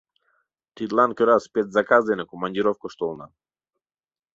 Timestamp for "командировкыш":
2.31-2.93